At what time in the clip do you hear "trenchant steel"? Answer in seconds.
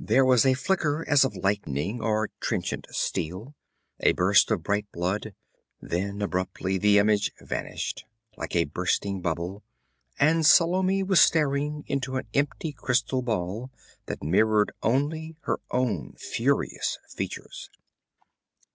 2.40-3.54